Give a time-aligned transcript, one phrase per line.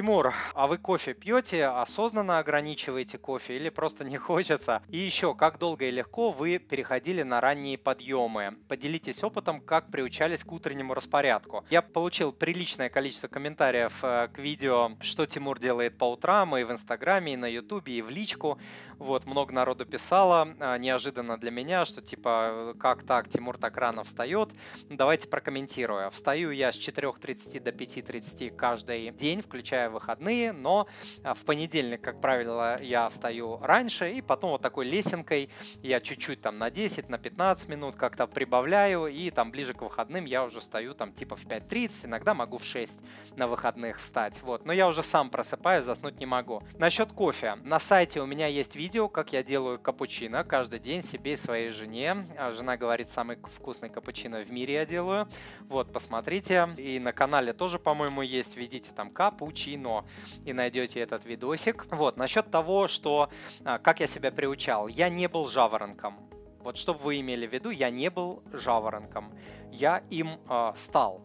[0.00, 4.82] Тимур, а вы кофе пьете, осознанно ограничиваете кофе или просто не хочется?
[4.88, 8.56] И еще, как долго и легко вы переходили на ранние подъемы?
[8.66, 11.66] Поделитесь опытом, как приучались к утреннему распорядку.
[11.68, 16.72] Я получил приличное количество комментариев э, к видео, что Тимур делает по утрам, и в
[16.72, 18.58] Инстаграме, и на Ютубе, и в личку.
[18.96, 24.04] Вот, много народу писало, э, неожиданно для меня, что типа, как так, Тимур так рано
[24.04, 24.48] встает?
[24.88, 26.10] Давайте прокомментирую.
[26.10, 30.86] Встаю я с 4.30 до 5.30 каждый день, включая выходные, но
[31.22, 35.50] а, в понедельник, как правило, я встаю раньше, и потом вот такой лесенкой
[35.82, 40.24] я чуть-чуть там на 10, на 15 минут как-то прибавляю, и там ближе к выходным
[40.24, 42.98] я уже встаю там типа в 5.30, иногда могу в 6
[43.36, 46.62] на выходных встать, вот, но я уже сам просыпаюсь, заснуть не могу.
[46.78, 47.56] Насчет кофе.
[47.64, 51.70] На сайте у меня есть видео, как я делаю капучино каждый день себе и своей
[51.70, 52.26] жене.
[52.36, 55.28] А, жена говорит, самый вкусный капучино в мире я делаю.
[55.68, 56.68] Вот, посмотрите.
[56.76, 58.56] И на канале тоже, по-моему, есть.
[58.56, 60.04] Введите там капучино кино
[60.44, 61.86] и найдете этот видосик.
[61.90, 63.30] Вот, насчет того, что
[63.64, 64.88] а, как я себя приучал.
[64.88, 66.14] Я не был жаворонком.
[66.62, 69.32] Вот чтобы вы имели в виду, я не был жаворонком.
[69.72, 71.22] Я им э, стал.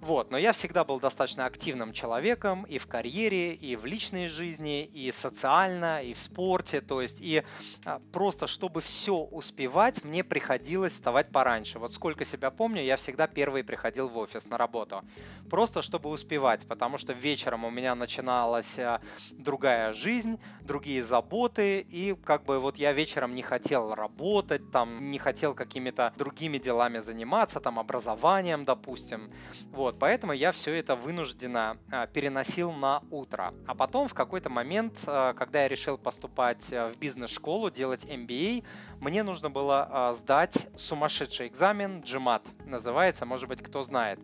[0.00, 4.84] Вот, но я всегда был достаточно активным человеком и в карьере, и в личной жизни,
[4.84, 6.80] и социально, и в спорте.
[6.80, 7.42] То есть, и
[7.84, 11.78] а, просто чтобы все успевать, мне приходилось вставать пораньше.
[11.78, 15.02] Вот сколько себя помню, я всегда первый приходил в офис на работу.
[15.50, 19.00] Просто чтобы успевать, потому что вечером у меня начиналась а,
[19.32, 25.18] другая жизнь, другие заботы, и как бы вот я вечером не хотел работать, там, не
[25.18, 29.32] хотел какими-то другими делами заниматься, там, образованием, допустим.
[29.72, 33.54] Вот, вот, поэтому я все это вынужденно а, переносил на утро.
[33.66, 38.64] А потом в какой-то момент, а, когда я решил поступать а, в бизнес-школу, делать MBA,
[39.00, 44.20] мне нужно было а, сдать сумасшедший экзамен, GMAT называется, может быть, кто знает.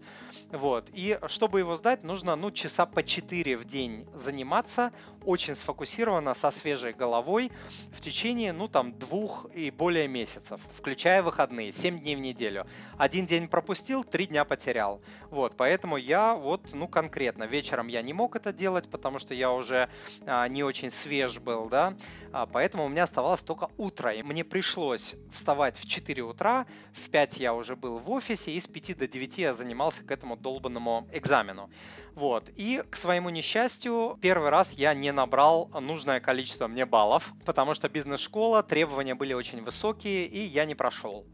[0.52, 4.92] Вот, и чтобы его сдать, нужно, ну, часа по 4 в день заниматься,
[5.24, 7.50] очень сфокусированно, со свежей головой,
[7.90, 12.66] в течение, ну, там, двух и более месяцев, включая выходные, 7 дней в неделю.
[12.98, 15.00] Один день пропустил, 3 дня потерял.
[15.30, 19.52] Вот, поэтому я вот, ну, конкретно, вечером я не мог это делать, потому что я
[19.52, 19.88] уже
[20.26, 21.96] а, не очень свеж был, да,
[22.32, 27.10] а, поэтому у меня оставалось только утро, и мне пришлось вставать в 4 утра, в
[27.10, 30.36] 5 я уже был в офисе, и с 5 до 9 я занимался к этому
[30.36, 31.70] долбанному экзамену.
[32.14, 37.74] Вот, и к своему несчастью, первый раз я не набрал нужное количество мне баллов, потому
[37.74, 41.26] что бизнес-школа, требования были очень высокие, и я не прошел.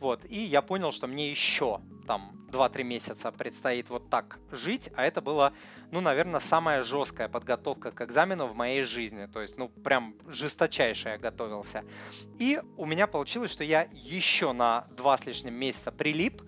[0.00, 5.04] Вот, и я понял, что мне еще там 2-3 месяца предстоит вот так жить, а
[5.04, 5.52] это было,
[5.90, 9.26] ну, наверное, самая жесткая подготовка к экзамену в моей жизни.
[9.26, 11.84] То есть, ну, прям жесточайшая я готовился.
[12.38, 16.42] И у меня получилось, что я еще на 2 с лишним месяца прилип,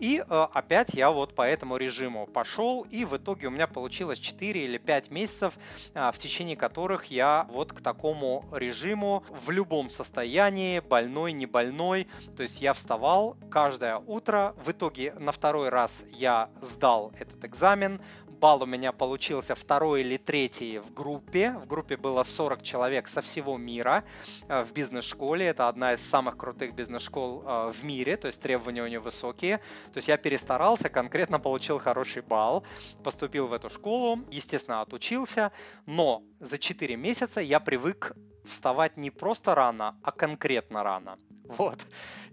[0.00, 4.18] и э, опять я вот по этому режиму пошел, и в итоге у меня получилось
[4.18, 5.54] 4 или 5 месяцев,
[5.94, 12.08] э, в течение которых я вот к такому режиму в любом состоянии, больной, не больной,
[12.36, 18.00] то есть я вставал каждое утро, в итоге на второй раз я сдал этот экзамен,
[18.28, 21.50] балл у меня получился второй или третий в группе.
[21.50, 24.04] В группе было 40 человек со всего мира
[24.46, 25.46] э, в бизнес-школе.
[25.46, 29.58] Это одна из самых крутых бизнес-школ э, в мире, то есть требования у нее высокие.
[29.92, 32.62] То есть я перестарался, конкретно получил хороший балл,
[33.02, 35.50] поступил в эту школу, естественно, отучился,
[35.86, 41.18] но за 4 месяца я привык вставать не просто рано, а конкретно рано.
[41.44, 41.78] Вот.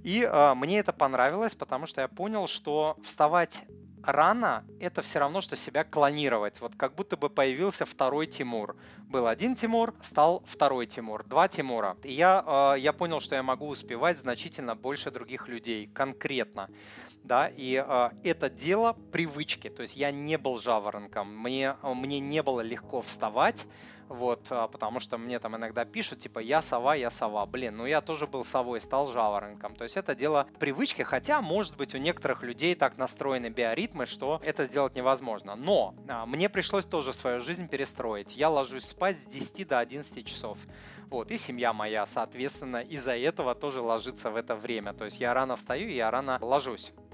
[0.03, 3.65] И э, мне это понравилось, потому что я понял, что вставать
[4.03, 6.61] рано— это все равно, что себя клонировать.
[6.61, 8.75] Вот как будто бы появился второй Тимур.
[8.99, 11.97] Был один Тимур, стал второй Тимур, два Тимура.
[12.03, 16.69] И я, э, я понял, что я могу успевать значительно больше других людей, конкретно.
[17.23, 19.69] Да, и э, это дело привычки.
[19.69, 23.67] То есть я не был жаворонком, мне, мне не было легко вставать,
[24.09, 27.45] вот, а, потому что мне там иногда пишут, типа, я сова, я сова.
[27.45, 29.75] Блин, ну я тоже был совой, стал жаворонком.
[29.75, 34.41] То есть это дело привычки, хотя, может быть, у некоторых людей так настроены биоритмы, что
[34.43, 35.55] это сделать невозможно.
[35.55, 38.35] Но а, мне пришлось тоже свою жизнь перестроить.
[38.35, 40.57] Я ложусь спать с 10 до 11 часов.
[41.11, 44.93] Вот, и семья моя, соответственно, из-за этого тоже ложится в это время.
[44.93, 46.93] То есть я рано встаю, и я рано ложусь.